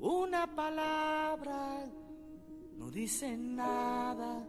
[0.00, 1.84] Una palabra
[2.78, 4.42] no dice nada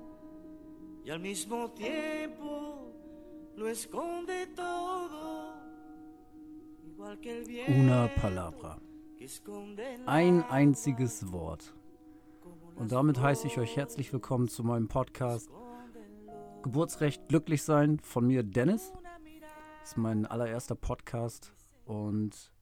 [1.03, 2.93] y al mismo tiempo
[3.57, 5.55] lo esconde todo.
[6.85, 8.79] Igual que el viento Una Palabra.
[10.05, 11.75] Ein einziges Wort.
[12.77, 15.49] Und damit heiße ich euch herzlich willkommen zu meinem Podcast
[16.63, 18.93] Geburtsrecht glücklich sein von mir Dennis.
[19.81, 22.53] Das ist mein allererster Podcast und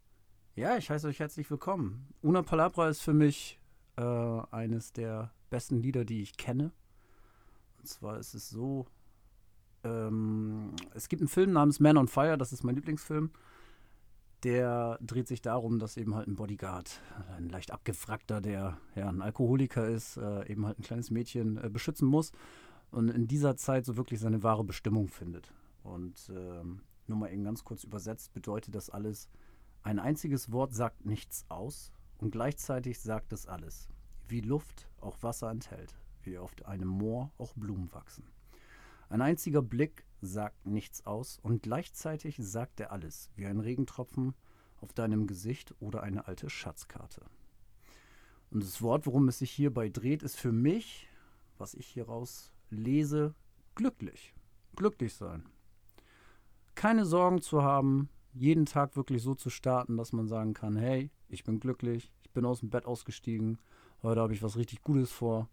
[0.55, 2.08] ja, ich heiße euch herzlich willkommen.
[2.21, 3.59] Una Palabra ist für mich
[3.98, 6.71] äh, eines der besten Lieder, die ich kenne.
[7.77, 8.85] Und zwar ist es so,
[9.84, 13.31] ähm, es gibt einen Film namens Man on Fire, das ist mein Lieblingsfilm.
[14.43, 17.02] Der dreht sich darum, dass eben halt ein Bodyguard,
[17.38, 21.70] ein leicht abgefragter, der ja ein Alkoholiker ist, äh, eben halt ein kleines Mädchen äh,
[21.70, 22.31] beschützen muss
[22.91, 25.52] und in dieser Zeit so wirklich seine wahre Bestimmung findet.
[25.84, 29.29] Und ähm, nur mal eben ganz kurz übersetzt bedeutet das alles,
[29.82, 33.88] ein einziges Wort sagt nichts aus und gleichzeitig sagt es alles.
[34.27, 38.26] Wie Luft auch Wasser enthält, wie auf einem Moor auch Blumen wachsen.
[39.10, 44.36] Ein einziger Blick sagt nichts aus und gleichzeitig sagt er alles, wie ein Regentropfen
[44.82, 47.21] auf deinem Gesicht oder eine alte Schatzkarte.
[48.52, 51.08] Und das Wort, worum es sich hierbei dreht, ist für mich,
[51.58, 53.34] was ich hieraus lese,
[53.76, 54.34] glücklich.
[54.76, 55.48] Glücklich sein.
[56.76, 61.10] Keine Sorgen zu haben, jeden Tag wirklich so zu starten, dass man sagen kann, hey,
[61.27, 63.58] ich bin glücklich, ich bin aus dem Bett ausgestiegen,
[64.03, 65.50] heute habe ich was richtig Gutes vor.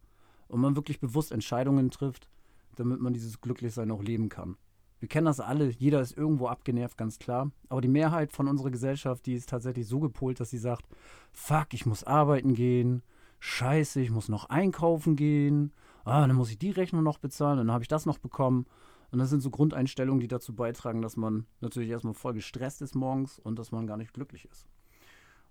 [0.48, 2.28] Und man wirklich bewusst Entscheidungen trifft,
[2.76, 4.56] damit man dieses Glücklichsein auch leben kann.
[4.98, 7.50] Wir kennen das alle, jeder ist irgendwo abgenervt, ganz klar.
[7.68, 10.86] Aber die Mehrheit von unserer Gesellschaft, die ist tatsächlich so gepolt, dass sie sagt,
[11.32, 13.02] fuck, ich muss arbeiten gehen,
[13.40, 15.72] scheiße, ich muss noch einkaufen gehen,
[16.04, 18.66] ah, dann muss ich die Rechnung noch bezahlen, dann habe ich das noch bekommen.
[19.10, 22.94] Und das sind so Grundeinstellungen, die dazu beitragen, dass man natürlich erstmal voll gestresst ist
[22.94, 24.66] morgens und dass man gar nicht glücklich ist.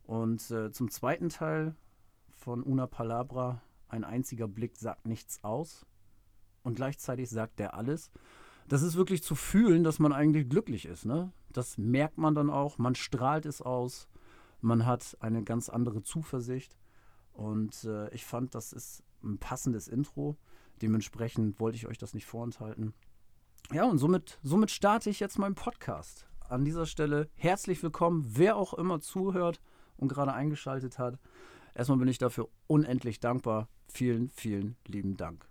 [0.03, 1.75] Und äh, zum zweiten Teil
[2.29, 5.85] von Una Palabra, ein einziger Blick sagt nichts aus
[6.63, 8.11] und gleichzeitig sagt der alles.
[8.67, 11.05] Das ist wirklich zu fühlen, dass man eigentlich glücklich ist.
[11.05, 11.31] Ne?
[11.51, 14.07] Das merkt man dann auch, man strahlt es aus,
[14.61, 16.75] man hat eine ganz andere Zuversicht.
[17.33, 20.37] Und äh, ich fand, das ist ein passendes Intro.
[20.81, 22.93] Dementsprechend wollte ich euch das nicht vorenthalten.
[23.73, 26.27] Ja, und somit, somit starte ich jetzt meinen Podcast.
[26.47, 29.59] An dieser Stelle herzlich willkommen, wer auch immer zuhört
[29.97, 31.17] und gerade eingeschaltet hat.
[31.73, 33.67] Erstmal bin ich dafür unendlich dankbar.
[33.87, 35.47] Vielen, vielen lieben Dank.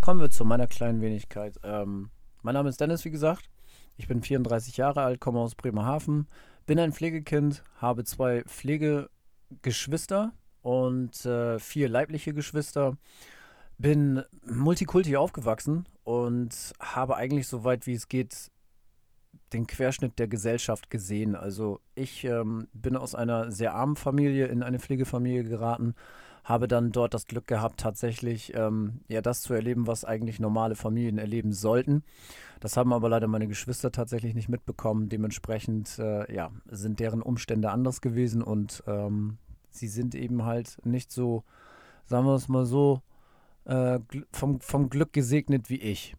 [0.00, 1.58] Kommen wir zu meiner kleinen Wenigkeit.
[1.62, 2.10] Ähm,
[2.42, 3.50] mein Name ist Dennis, wie gesagt.
[3.98, 6.28] Ich bin 34 Jahre alt, komme aus Bremerhaven,
[6.64, 10.32] bin ein Pflegekind, habe zwei Pflegegeschwister
[10.62, 12.96] und äh, vier leibliche Geschwister.
[13.78, 18.50] Bin multikulti aufgewachsen und habe eigentlich so weit wie es geht
[19.52, 21.34] den Querschnitt der Gesellschaft gesehen.
[21.34, 25.94] Also ich ähm, bin aus einer sehr armen Familie in eine Pflegefamilie geraten,
[26.44, 30.74] habe dann dort das Glück gehabt, tatsächlich ähm, ja das zu erleben, was eigentlich normale
[30.74, 32.04] Familien erleben sollten.
[32.60, 35.08] Das haben aber leider meine Geschwister tatsächlich nicht mitbekommen.
[35.08, 39.38] Dementsprechend äh, ja, sind deren Umstände anders gewesen und ähm,
[39.70, 41.44] sie sind eben halt nicht so,
[42.06, 43.02] sagen wir es mal so,
[43.68, 44.00] äh,
[44.32, 46.16] vom, vom Glück gesegnet wie ich.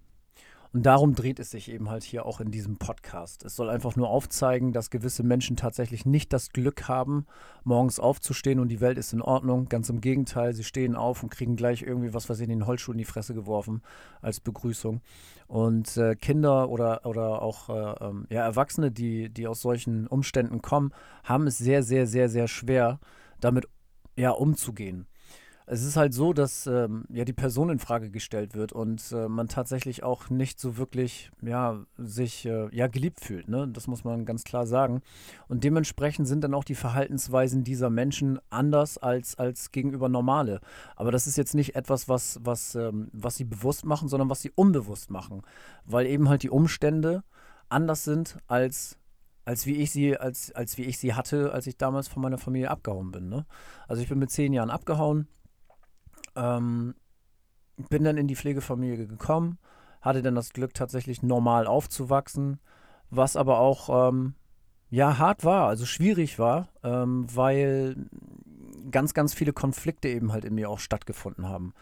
[0.72, 3.44] Und darum dreht es sich eben halt hier auch in diesem Podcast.
[3.44, 7.26] Es soll einfach nur aufzeigen, dass gewisse Menschen tatsächlich nicht das Glück haben,
[7.64, 9.66] morgens aufzustehen und die Welt ist in Ordnung.
[9.68, 12.92] Ganz im Gegenteil, sie stehen auf und kriegen gleich irgendwie was, was in den Holzschuh
[12.92, 13.82] in die Fresse geworfen
[14.22, 15.02] als Begrüßung.
[15.48, 20.62] Und äh, Kinder oder, oder auch äh, ähm, ja, Erwachsene, die, die aus solchen Umständen
[20.62, 20.92] kommen,
[21.24, 23.00] haben es sehr, sehr, sehr, sehr schwer,
[23.40, 23.68] damit
[24.16, 25.08] ja, umzugehen
[25.72, 29.30] es ist halt so, dass ähm, ja die Person in Frage gestellt wird und äh,
[29.30, 33.48] man tatsächlich auch nicht so wirklich ja sich äh, ja geliebt fühlt.
[33.48, 33.68] Ne?
[33.68, 35.02] Das muss man ganz klar sagen.
[35.48, 40.60] Und dementsprechend sind dann auch die Verhaltensweisen dieser Menschen anders als als gegenüber normale.
[40.96, 44.42] Aber das ist jetzt nicht etwas, was was ähm, was sie bewusst machen, sondern was
[44.42, 45.44] sie unbewusst machen,
[45.86, 47.24] weil eben halt die Umstände
[47.70, 48.98] anders sind als
[49.46, 52.38] als wie ich sie, als, als wie ich sie hatte, als ich damals von meiner
[52.38, 53.30] Familie abgehauen bin.
[53.30, 53.48] Ne?
[53.88, 55.28] Also ich bin mit zehn Jahren abgehauen,
[56.40, 56.96] ähm,
[57.90, 59.58] bin dann in die Pflegefamilie gekommen,
[60.02, 62.60] hatte dann das Glück, tatsächlich normal aufzuwachsen,
[63.10, 64.36] was aber auch ähm,
[64.90, 67.96] ja hart war, also schwierig war, ähm, weil
[68.92, 71.74] ganz, ganz viele Konflikte eben halt in mir auch stattgefunden haben.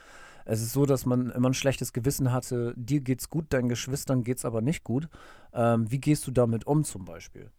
[0.45, 4.23] Es ist so, dass man immer ein schlechtes Gewissen hatte, dir geht's gut, deinen Geschwistern
[4.23, 5.09] geht's aber nicht gut.
[5.53, 7.51] Ähm, wie gehst du damit um zum Beispiel?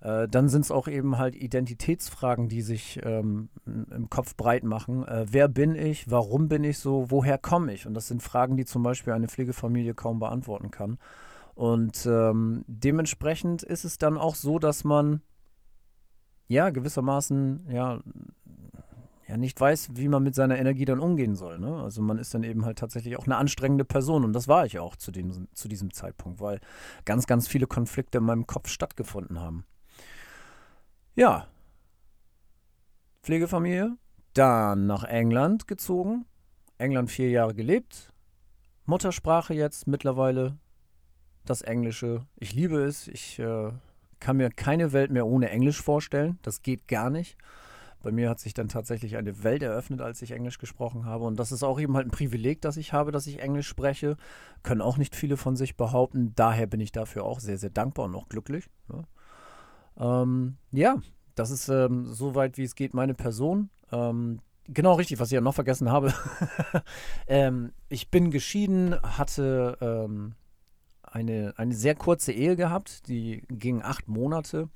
[0.00, 5.06] Äh, dann sind es auch eben halt Identitätsfragen, die sich ähm, im Kopf breit machen.
[5.06, 6.10] Äh, wer bin ich?
[6.10, 7.10] Warum bin ich so?
[7.10, 7.86] Woher komme ich?
[7.86, 10.98] Und das sind Fragen, die zum Beispiel eine Pflegefamilie kaum beantworten kann.
[11.54, 15.20] Und ähm, dementsprechend ist es dann auch so, dass man
[16.48, 18.00] ja gewissermaßen ja
[19.30, 21.58] ja nicht weiß, wie man mit seiner Energie dann umgehen soll.
[21.58, 21.82] Ne?
[21.82, 24.78] Also man ist dann eben halt tatsächlich auch eine anstrengende Person und das war ich
[24.78, 26.60] auch zu, dem, zu diesem Zeitpunkt, weil
[27.04, 29.64] ganz, ganz viele Konflikte in meinem Kopf stattgefunden haben.
[31.16, 31.48] Ja,
[33.22, 33.96] Pflegefamilie,
[34.32, 36.24] dann nach England gezogen,
[36.78, 38.12] England vier Jahre gelebt,
[38.86, 40.56] Muttersprache jetzt mittlerweile
[41.44, 42.26] das Englische.
[42.36, 43.72] Ich liebe es, ich äh,
[44.20, 47.36] kann mir keine Welt mehr ohne Englisch vorstellen, das geht gar nicht.
[48.02, 51.24] Bei mir hat sich dann tatsächlich eine Welt eröffnet, als ich Englisch gesprochen habe.
[51.24, 54.16] Und das ist auch eben halt ein Privileg, das ich habe, dass ich Englisch spreche.
[54.62, 56.32] Können auch nicht viele von sich behaupten.
[56.34, 58.70] Daher bin ich dafür auch sehr, sehr dankbar und auch glücklich.
[58.88, 59.04] Ne?
[59.96, 60.96] Ähm, ja,
[61.34, 63.70] das ist ähm, soweit, wie es geht, meine Person.
[63.92, 66.12] Ähm, genau richtig, was ich ja noch vergessen habe.
[67.26, 70.34] ähm, ich bin geschieden, hatte ähm,
[71.02, 74.68] eine, eine sehr kurze Ehe gehabt, die ging acht Monate.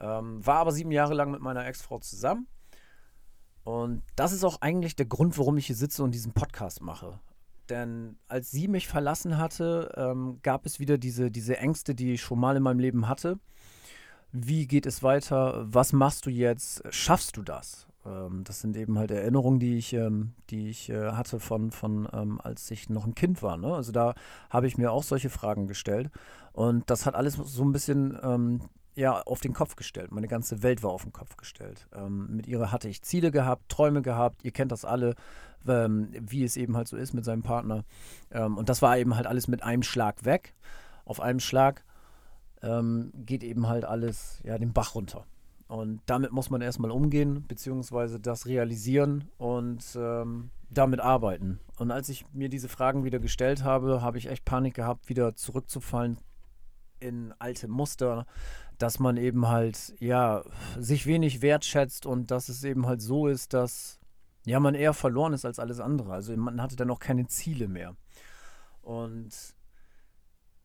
[0.00, 2.46] Ähm, war aber sieben Jahre lang mit meiner Ex-Frau zusammen.
[3.62, 7.20] Und das ist auch eigentlich der Grund, warum ich hier sitze und diesen Podcast mache.
[7.70, 12.20] Denn als sie mich verlassen hatte, ähm, gab es wieder diese, diese Ängste, die ich
[12.20, 13.38] schon mal in meinem Leben hatte.
[14.36, 15.64] Wie geht es weiter?
[15.72, 16.82] Was machst du jetzt?
[16.90, 17.86] Schaffst du das?
[18.04, 22.08] Ähm, das sind eben halt Erinnerungen, die ich, ähm, die ich äh, hatte von, von
[22.12, 23.56] ähm, als ich noch ein Kind war.
[23.56, 23.72] Ne?
[23.72, 24.16] Also da
[24.50, 26.10] habe ich mir auch solche Fragen gestellt.
[26.52, 28.62] Und das hat alles so ein bisschen ähm,
[28.96, 30.10] ja, auf den Kopf gestellt.
[30.10, 31.86] Meine ganze Welt war auf den Kopf gestellt.
[31.94, 34.44] Ähm, mit ihrer hatte ich Ziele gehabt, Träume gehabt.
[34.44, 35.14] Ihr kennt das alle,
[35.68, 37.84] ähm, wie es eben halt so ist mit seinem Partner.
[38.32, 40.54] Ähm, und das war eben halt alles mit einem Schlag weg.
[41.04, 41.84] Auf einem Schlag
[42.64, 45.26] ähm, geht eben halt alles ja, den Bach runter.
[45.68, 51.60] Und damit muss man erstmal umgehen, beziehungsweise das realisieren und ähm, damit arbeiten.
[51.78, 55.34] Und als ich mir diese Fragen wieder gestellt habe, habe ich echt Panik gehabt, wieder
[55.34, 56.18] zurückzufallen
[57.00, 58.26] in alte Muster,
[58.78, 60.42] dass man eben halt, ja,
[60.78, 63.98] sich wenig wertschätzt und dass es eben halt so ist, dass,
[64.44, 66.12] ja, man eher verloren ist als alles andere.
[66.12, 67.96] Also man hatte dann auch keine Ziele mehr.
[68.82, 69.32] Und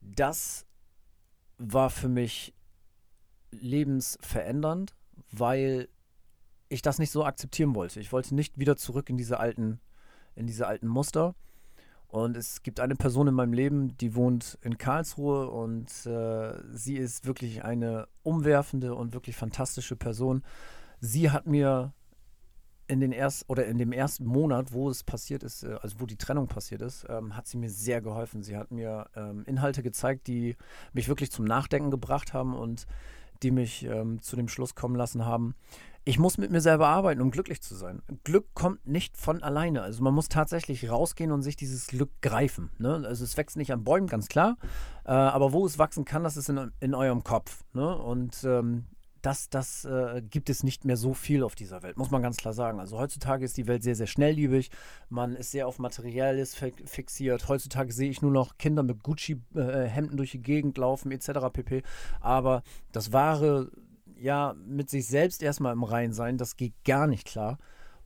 [0.02, 0.66] das
[1.60, 2.54] war für mich
[3.52, 4.96] lebensverändernd,
[5.32, 5.90] weil
[6.70, 8.00] ich das nicht so akzeptieren wollte.
[8.00, 9.80] Ich wollte nicht wieder zurück in diese alten,
[10.36, 11.36] in diese alten Muster.
[12.08, 16.98] Und es gibt eine Person in meinem Leben, die wohnt in Karlsruhe und äh, sie
[16.98, 20.44] ist wirklich eine umwerfende und wirklich fantastische Person.
[21.02, 21.94] Sie hat mir
[22.90, 26.06] in den erst oder in dem ersten Monat, wo es passiert ist, äh, also wo
[26.06, 28.44] die Trennung passiert ist, ähm, hat sie mir sehr geholfen.
[28.44, 30.58] Sie hat mir ähm, Inhalte gezeigt, die
[30.94, 32.88] mich wirklich zum Nachdenken gebracht haben und
[33.44, 35.56] die mich ähm, zu dem Schluss kommen lassen haben,
[36.06, 38.02] ich muss mit mir selber arbeiten, um glücklich zu sein.
[38.24, 39.84] Glück kommt nicht von alleine.
[39.84, 42.72] Also man muss tatsächlich rausgehen und sich dieses Glück greifen.
[42.80, 43.04] Ne?
[43.06, 44.58] Also es wächst nicht an Bäumen, ganz klar.
[45.06, 47.64] Äh, aber wo es wachsen kann, das ist in, in eurem Kopf.
[47.74, 47.96] Ne?
[47.96, 48.86] Und ähm,
[49.22, 52.38] das, das äh, gibt es nicht mehr so viel auf dieser Welt, muss man ganz
[52.38, 52.80] klar sagen.
[52.80, 54.72] Also heutzutage ist die Welt sehr, sehr schnellliebig.
[55.10, 57.48] Man ist sehr auf Materielles fixiert.
[57.48, 61.52] Heutzutage sehe ich nur noch Kinder mit Gucci-Hemden äh, durch die Gegend laufen, etc.
[61.52, 61.84] pp.
[62.22, 63.72] Aber das wahre
[64.18, 67.58] ja mit sich selbst erstmal im Reinen sein, das geht gar nicht klar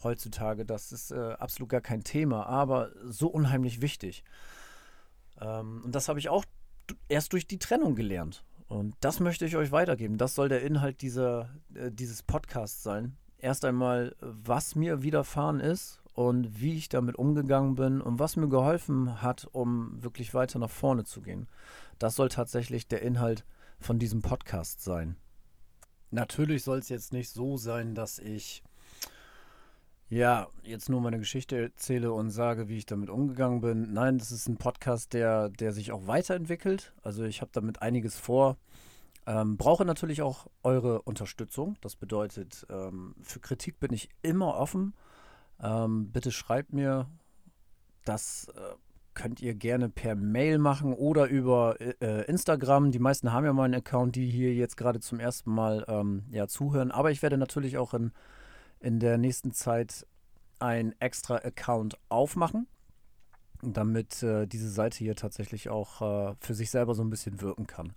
[0.03, 0.65] heutzutage.
[0.65, 4.23] Das ist äh, absolut gar kein Thema, aber so unheimlich wichtig.
[5.41, 6.45] Ähm, und das habe ich auch
[7.07, 8.43] erst durch die Trennung gelernt.
[8.67, 10.17] Und das möchte ich euch weitergeben.
[10.17, 13.17] Das soll der Inhalt dieser, äh, dieses Podcasts sein.
[13.37, 18.47] Erst einmal, was mir widerfahren ist und wie ich damit umgegangen bin und was mir
[18.47, 21.47] geholfen hat, um wirklich weiter nach vorne zu gehen.
[21.99, 23.45] Das soll tatsächlich der Inhalt
[23.79, 25.17] von diesem Podcast sein.
[26.11, 28.63] Natürlich soll es jetzt nicht so sein, dass ich
[30.13, 33.93] ja jetzt nur meine Geschichte erzähle und sage, wie ich damit umgegangen bin.
[33.93, 36.93] Nein, das ist ein Podcast, der, der sich auch weiterentwickelt.
[37.01, 38.57] Also ich habe damit einiges vor.
[39.25, 41.77] Ähm, brauche natürlich auch eure Unterstützung.
[41.81, 44.93] Das bedeutet, ähm, für Kritik bin ich immer offen.
[45.61, 47.07] Ähm, bitte schreibt mir.
[48.05, 48.75] Das äh,
[49.13, 52.91] könnt ihr gerne per Mail machen oder über äh, Instagram.
[52.91, 56.47] Die meisten haben ja meinen Account, die hier jetzt gerade zum ersten Mal ähm, ja,
[56.47, 56.91] zuhören.
[56.91, 58.11] Aber ich werde natürlich auch in,
[58.83, 60.05] in der nächsten Zeit
[60.59, 62.67] ein extra Account aufmachen,
[63.61, 67.65] damit äh, diese Seite hier tatsächlich auch äh, für sich selber so ein bisschen wirken
[67.65, 67.93] kann.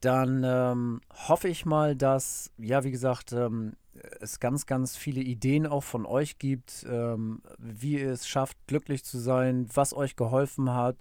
[0.00, 3.74] Dann ähm, hoffe ich mal, dass, ja, wie gesagt, ähm,
[4.20, 9.04] es ganz, ganz viele Ideen auch von euch gibt, ähm, wie ihr es schafft, glücklich
[9.04, 10.96] zu sein, was euch geholfen hat,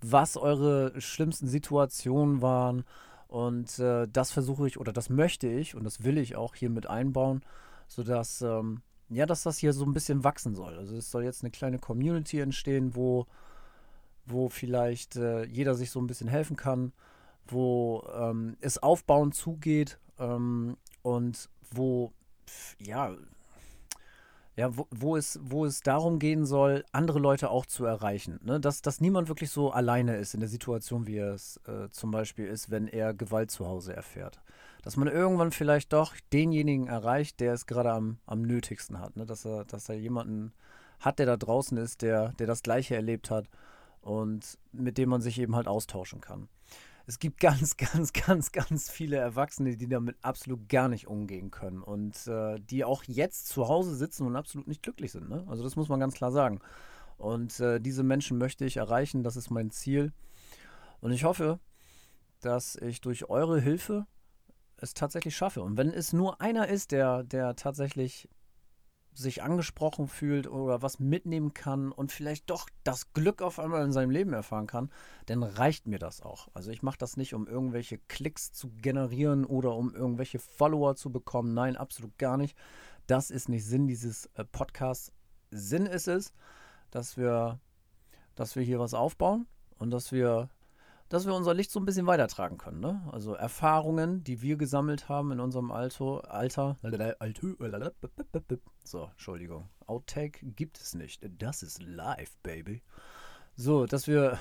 [0.00, 2.84] was eure schlimmsten Situationen waren.
[3.26, 6.70] Und äh, das versuche ich oder das möchte ich und das will ich auch hier
[6.70, 7.42] mit einbauen,
[7.88, 10.76] sodass, ähm, ja, dass das hier so ein bisschen wachsen soll.
[10.76, 13.26] Also es soll jetzt eine kleine Community entstehen, wo,
[14.26, 16.92] wo vielleicht äh, jeder sich so ein bisschen helfen kann,
[17.46, 22.12] wo ähm, es aufbauend zugeht ähm, und wo
[22.78, 23.14] ja,
[24.58, 28.40] ja, wo, wo, es, wo es darum gehen soll, andere Leute auch zu erreichen.
[28.42, 28.58] Ne?
[28.58, 32.46] Dass, dass niemand wirklich so alleine ist in der Situation, wie es äh, zum Beispiel
[32.46, 34.40] ist, wenn er Gewalt zu Hause erfährt.
[34.82, 39.16] Dass man irgendwann vielleicht doch denjenigen erreicht, der es gerade am, am nötigsten hat.
[39.16, 39.26] Ne?
[39.26, 40.52] Dass, er, dass er jemanden
[41.00, 43.48] hat, der da draußen ist, der, der das Gleiche erlebt hat
[44.00, 46.48] und mit dem man sich eben halt austauschen kann
[47.08, 51.82] es gibt ganz, ganz, ganz, ganz viele Erwachsene, die damit absolut gar nicht umgehen können
[51.82, 55.28] und äh, die auch jetzt zu Hause sitzen und absolut nicht glücklich sind.
[55.28, 55.44] Ne?
[55.48, 56.60] Also das muss man ganz klar sagen.
[57.16, 60.12] Und äh, diese Menschen möchte ich erreichen, das ist mein Ziel.
[61.00, 61.58] Und ich hoffe,
[62.40, 64.06] dass ich durch eure Hilfe
[64.80, 65.62] es tatsächlich schaffe.
[65.62, 68.28] Und wenn es nur einer ist, der, der tatsächlich
[69.18, 73.92] sich angesprochen fühlt oder was mitnehmen kann und vielleicht doch das Glück auf einmal in
[73.92, 74.90] seinem Leben erfahren kann,
[75.26, 76.48] dann reicht mir das auch.
[76.54, 81.10] Also ich mache das nicht, um irgendwelche Klicks zu generieren oder um irgendwelche Follower zu
[81.10, 81.52] bekommen.
[81.52, 82.56] Nein, absolut gar nicht.
[83.08, 85.12] Das ist nicht Sinn dieses äh, Podcasts.
[85.50, 86.32] Sinn ist es,
[86.90, 87.58] dass wir,
[88.36, 89.46] dass wir hier was aufbauen
[89.78, 90.48] und dass wir
[91.08, 92.80] dass wir unser Licht so ein bisschen weitertragen können.
[92.80, 93.02] Ne?
[93.12, 96.76] Also Erfahrungen, die wir gesammelt haben in unserem Alto, Alter.
[98.84, 99.68] So, Entschuldigung.
[99.86, 101.26] Outtake gibt es nicht.
[101.38, 102.82] Das ist live, baby.
[103.56, 104.38] So, dass wir,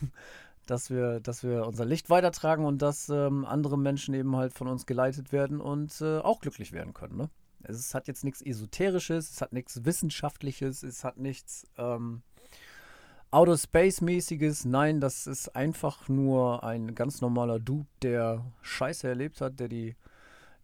[0.66, 4.68] dass wir, dass wir unser Licht weitertragen und dass ähm, andere Menschen eben halt von
[4.68, 7.16] uns geleitet werden und äh, auch glücklich werden können.
[7.16, 7.30] Ne?
[7.62, 11.66] Es hat jetzt nichts Esoterisches, es hat nichts Wissenschaftliches, es hat nichts.
[11.76, 12.22] Ähm,
[13.34, 19.58] Outer Space-mäßiges, nein, das ist einfach nur ein ganz normaler Dude, der Scheiße erlebt hat,
[19.58, 19.96] der die,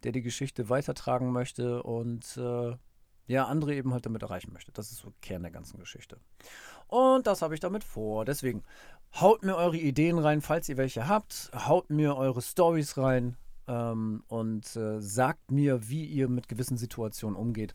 [0.05, 2.77] der die Geschichte weitertragen möchte und äh,
[3.27, 4.71] ja, andere eben halt damit erreichen möchte.
[4.71, 6.15] Das ist so Kern der ganzen Geschichte.
[6.87, 8.23] Und das habe ich damit vor.
[8.23, 8.63] Deswegen
[9.19, 11.51] haut mir eure Ideen rein, falls ihr welche habt.
[11.53, 13.35] Haut mir eure Stories rein
[13.67, 17.73] ähm, und äh, sagt mir, wie ihr mit gewissen Situationen umgeht.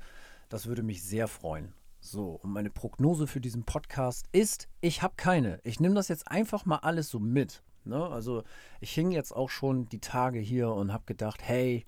[0.48, 1.74] Das würde mich sehr freuen.
[2.08, 5.58] So, und meine Prognose für diesen Podcast ist, ich habe keine.
[5.64, 7.64] Ich nehme das jetzt einfach mal alles so mit.
[7.82, 8.00] Ne?
[8.00, 8.44] Also
[8.80, 11.84] ich hing jetzt auch schon die Tage hier und habe gedacht, hey,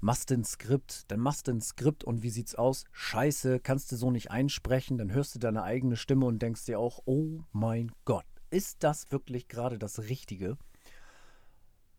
[0.00, 2.84] machst ein Skript, dann machst du ein Skript und wie sieht's aus?
[2.92, 6.80] Scheiße, kannst du so nicht einsprechen, dann hörst du deine eigene Stimme und denkst dir
[6.80, 10.56] auch, oh mein Gott, ist das wirklich gerade das Richtige?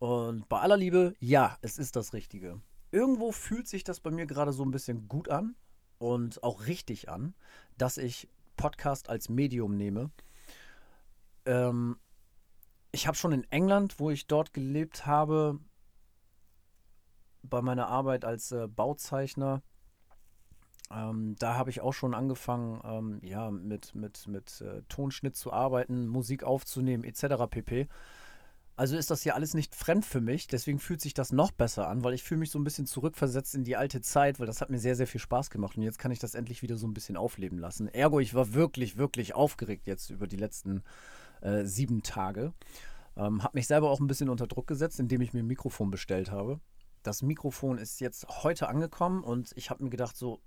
[0.00, 2.60] Und bei aller Liebe, ja, es ist das Richtige.
[2.90, 5.54] Irgendwo fühlt sich das bei mir gerade so ein bisschen gut an
[6.00, 7.34] und auch richtig an,
[7.78, 10.10] dass ich Podcast als Medium nehme.
[11.44, 11.98] Ähm,
[12.90, 15.60] ich habe schon in England, wo ich dort gelebt habe,
[17.42, 19.62] bei meiner Arbeit als äh, Bauzeichner,
[20.90, 25.52] ähm, da habe ich auch schon angefangen, ähm, ja, mit, mit, mit äh, Tonschnitt zu
[25.52, 27.46] arbeiten, Musik aufzunehmen, etc.
[27.48, 27.88] pp.
[28.80, 31.86] Also ist das ja alles nicht fremd für mich, deswegen fühlt sich das noch besser
[31.86, 34.62] an, weil ich fühle mich so ein bisschen zurückversetzt in die alte Zeit, weil das
[34.62, 36.86] hat mir sehr, sehr viel Spaß gemacht und jetzt kann ich das endlich wieder so
[36.86, 37.88] ein bisschen aufleben lassen.
[37.88, 40.82] Ergo, ich war wirklich, wirklich aufgeregt jetzt über die letzten
[41.42, 42.54] äh, sieben Tage.
[43.18, 45.90] Ähm, habe mich selber auch ein bisschen unter Druck gesetzt, indem ich mir ein Mikrofon
[45.90, 46.58] bestellt habe.
[47.02, 50.40] Das Mikrofon ist jetzt heute angekommen und ich habe mir gedacht, so,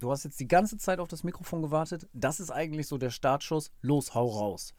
[0.00, 2.08] du hast jetzt die ganze Zeit auf das Mikrofon gewartet.
[2.12, 3.70] Das ist eigentlich so der Startschuss.
[3.82, 4.74] Los, hau raus.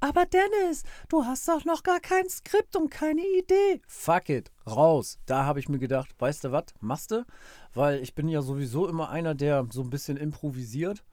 [0.00, 3.80] Aber Dennis, du hast doch noch gar kein Skript und keine Idee.
[3.86, 5.18] Fuck it, raus.
[5.24, 7.24] Da habe ich mir gedacht, weißt du was, machst du?
[7.72, 11.04] Weil ich bin ja sowieso immer einer, der so ein bisschen improvisiert.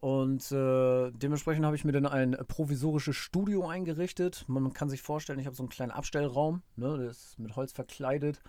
[0.00, 4.44] Und äh, dementsprechend habe ich mir dann ein provisorisches Studio eingerichtet.
[4.46, 7.72] Man kann sich vorstellen, ich habe so einen kleinen Abstellraum, ne, der ist mit Holz
[7.72, 8.40] verkleidet.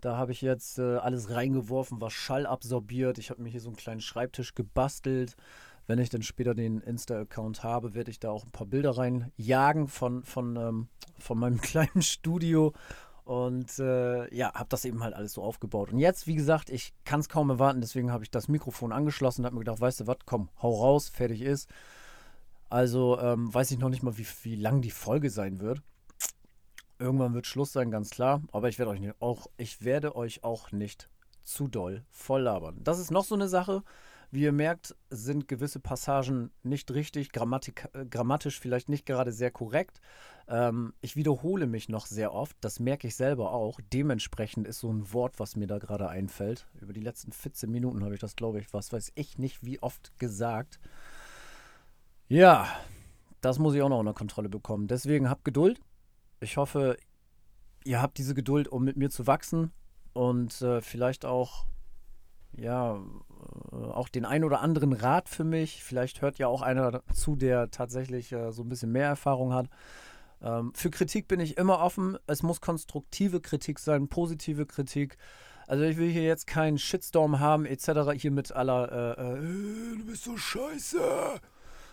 [0.00, 3.18] Da habe ich jetzt äh, alles reingeworfen, was Schall absorbiert.
[3.18, 5.36] Ich habe mir hier so einen kleinen Schreibtisch gebastelt.
[5.86, 9.88] Wenn ich dann später den Insta-Account habe, werde ich da auch ein paar Bilder reinjagen
[9.88, 12.72] von, von, ähm, von meinem kleinen Studio.
[13.24, 15.92] Und äh, ja, habe das eben halt alles so aufgebaut.
[15.92, 19.40] Und jetzt, wie gesagt, ich kann es kaum erwarten, deswegen habe ich das Mikrofon angeschlossen
[19.40, 21.70] und habe mir gedacht, weißt du was, komm, hau raus, fertig ist.
[22.68, 25.80] Also ähm, weiß ich noch nicht mal, wie, wie lang die Folge sein wird.
[26.98, 28.42] Irgendwann wird Schluss sein, ganz klar.
[28.52, 31.08] Aber ich werde euch nicht, auch, ich werde euch auch nicht
[31.42, 32.80] zu doll voll labern.
[32.82, 33.82] Das ist noch so eine Sache.
[34.30, 39.52] Wie ihr merkt, sind gewisse Passagen nicht richtig, Grammatik, äh, grammatisch vielleicht nicht gerade sehr
[39.52, 40.00] korrekt.
[40.48, 43.78] Ähm, ich wiederhole mich noch sehr oft, das merke ich selber auch.
[43.92, 46.66] Dementsprechend ist so ein Wort, was mir da gerade einfällt.
[46.80, 49.80] Über die letzten 14 Minuten habe ich das, glaube ich, was weiß ich nicht, wie
[49.80, 50.80] oft gesagt.
[52.26, 52.66] Ja,
[53.40, 54.88] das muss ich auch noch unter Kontrolle bekommen.
[54.88, 55.78] Deswegen habt Geduld.
[56.44, 56.96] Ich hoffe,
[57.84, 59.72] ihr habt diese Geduld, um mit mir zu wachsen
[60.12, 61.66] und äh, vielleicht auch
[62.56, 62.96] ja,
[63.72, 65.82] äh, auch den ein oder anderen Rat für mich.
[65.82, 69.68] Vielleicht hört ja auch einer zu, der tatsächlich äh, so ein bisschen mehr Erfahrung hat.
[70.42, 72.18] Ähm, für Kritik bin ich immer offen.
[72.26, 75.16] Es muss konstruktive Kritik sein, positive Kritik.
[75.66, 78.12] Also ich will hier jetzt keinen Shitstorm haben, etc.
[78.16, 81.40] hier mit aller, äh, äh, du bist so scheiße.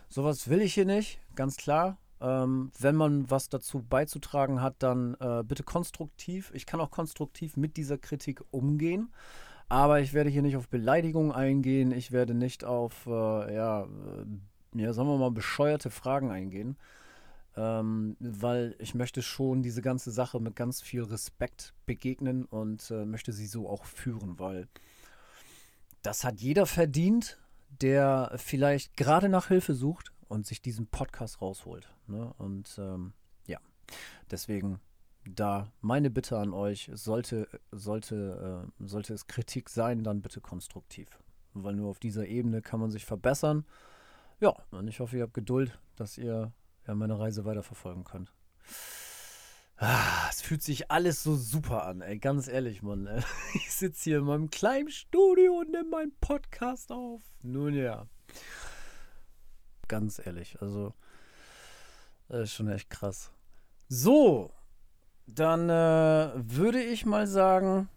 [0.10, 1.98] Sowas will ich hier nicht, ganz klar.
[2.22, 6.52] Ähm, wenn man was dazu beizutragen hat, dann äh, bitte konstruktiv.
[6.54, 9.12] Ich kann auch konstruktiv mit dieser Kritik umgehen.
[9.70, 11.92] Aber ich werde hier nicht auf Beleidigungen eingehen.
[11.92, 16.78] Ich werde nicht auf, äh, ja, äh, ja, sagen wir mal, bescheuerte Fragen eingehen.
[17.58, 23.06] Ähm, weil ich möchte schon diese ganze Sache mit ganz viel Respekt begegnen und äh,
[23.06, 24.68] möchte sie so auch führen, weil
[26.02, 27.40] das hat jeder verdient,
[27.82, 31.94] der vielleicht gerade nach Hilfe sucht und sich diesen Podcast rausholt.
[32.08, 32.34] Ne?
[32.38, 33.14] Und ähm,
[33.48, 33.60] ja,
[34.32, 34.80] deswegen
[35.26, 41.20] da meine Bitte an euch, sollte, sollte, äh, sollte es Kritik sein, dann bitte konstruktiv.
[41.54, 43.66] Weil nur auf dieser Ebene kann man sich verbessern.
[44.40, 46.54] Ja, und ich hoffe, ihr habt Geduld, dass ihr
[46.88, 48.34] ja, meine Reise weiterverfolgen könnt.
[49.76, 52.20] Ah, es fühlt sich alles so super an, ey.
[52.20, 53.06] Ganz ehrlich, Mann.
[53.06, 53.22] Ey.
[53.56, 57.22] Ich sitze hier in meinem kleinen Studio und nehme meinen Podcast auf.
[57.42, 58.08] Nun ja.
[59.92, 60.94] Ganz ehrlich, also.
[62.30, 63.30] Ist schon echt krass.
[63.90, 64.54] So,
[65.28, 67.90] dann äh, würde ich mal sagen,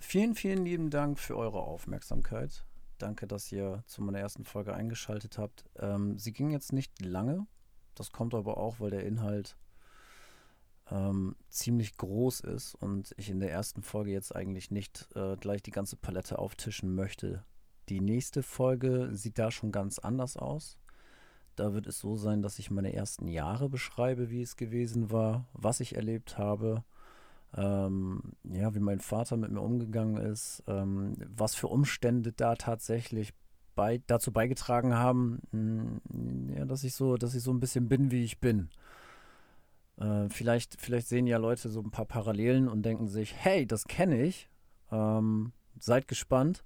[0.00, 2.64] vielen, vielen lieben Dank für eure Aufmerksamkeit.
[2.98, 5.66] Danke, dass ihr zu meiner ersten Folge eingeschaltet habt.
[5.78, 7.46] Ähm, sie ging jetzt nicht lange.
[7.94, 9.56] Das kommt aber auch, weil der Inhalt
[10.90, 15.62] ähm, ziemlich groß ist und ich in der ersten Folge jetzt eigentlich nicht äh, gleich
[15.62, 17.44] die ganze Palette auftischen möchte.
[17.90, 20.78] Die nächste Folge sieht da schon ganz anders aus.
[21.56, 25.46] Da wird es so sein, dass ich meine ersten Jahre beschreibe, wie es gewesen war,
[25.52, 26.84] was ich erlebt habe
[27.56, 33.32] ähm, ja, wie mein Vater mit mir umgegangen ist, ähm, was für Umstände da tatsächlich
[33.74, 37.88] bei, dazu beigetragen haben, mh, hm, ja, dass ich so, dass ich so ein bisschen
[37.88, 38.70] bin, wie ich bin.
[39.98, 43.84] Äh, vielleicht, vielleicht sehen ja Leute so ein paar Parallelen und denken sich, hey, das
[43.84, 44.48] kenne ich.
[44.92, 46.62] Ähm, seid gespannt.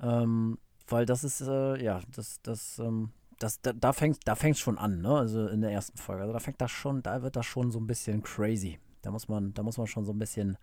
[0.00, 4.60] Ähm, weil das ist, äh, ja, das, das, ähm, das, da, da fängt da fängt's
[4.60, 5.16] schon an, ne?
[5.16, 6.22] Also in der ersten Folge.
[6.22, 8.78] Also da fängt das schon, da wird das schon so ein bisschen crazy.
[9.02, 10.58] Da muss man, da muss man schon so ein bisschen,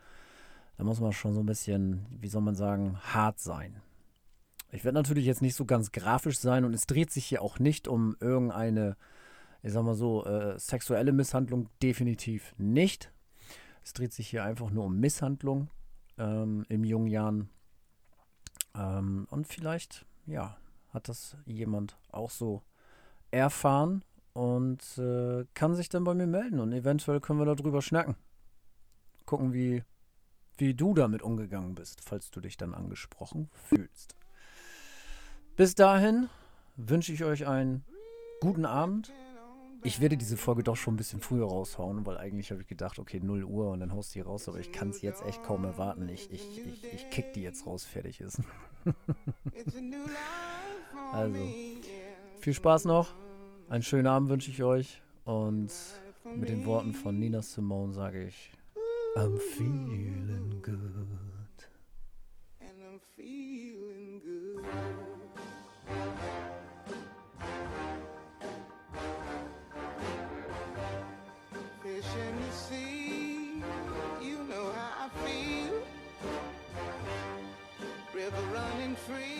[0.77, 3.81] da muss man schon so ein bisschen, wie soll man sagen, hart sein.
[4.71, 7.59] Ich werde natürlich jetzt nicht so ganz grafisch sein und es dreht sich hier auch
[7.59, 8.97] nicht um irgendeine,
[9.63, 13.11] ich sag mal so, äh, sexuelle Misshandlung, definitiv nicht.
[13.83, 15.69] Es dreht sich hier einfach nur um Misshandlung
[16.17, 17.49] ähm, im jungen Jahren.
[18.77, 20.57] Ähm, und vielleicht, ja,
[20.93, 22.63] hat das jemand auch so
[23.31, 28.15] erfahren und äh, kann sich dann bei mir melden und eventuell können wir darüber schnacken.
[29.25, 29.83] Gucken, wie,
[30.57, 34.15] wie du damit umgegangen bist, falls du dich dann angesprochen fühlst.
[35.55, 36.29] Bis dahin
[36.75, 37.85] wünsche ich euch einen
[38.41, 39.11] guten Abend.
[39.83, 42.97] Ich werde diese Folge doch schon ein bisschen früher raushauen, weil eigentlich habe ich gedacht,
[42.99, 45.43] okay, 0 Uhr und dann haust du die raus, aber ich kann es jetzt echt
[45.43, 46.09] kaum erwarten.
[46.09, 48.41] Ich, ich, ich, ich kick die jetzt raus, fertig ist.
[51.11, 51.39] also,
[52.39, 53.13] viel Spaß noch.
[53.69, 55.71] Einen schönen Abend wünsche ich euch und
[56.35, 58.51] mit den Worten von Nina Simone sage ich,
[59.15, 60.75] I'm feeling good.
[62.59, 63.74] And I'm feeling
[79.07, 79.34] free,